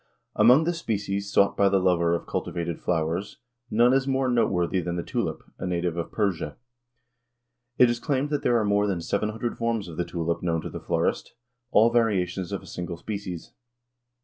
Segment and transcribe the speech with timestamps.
[0.35, 3.37] Among the species sought by the lover of cultivated flowers
[3.69, 6.57] none is more noteworthy than the tulip, a native of Persia.
[7.77, 10.61] It is claimed that there are more than seven hundred forms of the tulip known
[10.61, 11.35] to the florist
[11.69, 13.51] all variations of a single species.